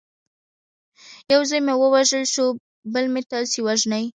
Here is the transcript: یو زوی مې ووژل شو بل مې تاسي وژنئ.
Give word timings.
یو 1.33 1.41
زوی 1.49 1.61
مې 1.65 1.73
ووژل 1.77 2.23
شو 2.33 2.45
بل 2.93 3.05
مې 3.13 3.21
تاسي 3.31 3.59
وژنئ. 3.63 4.05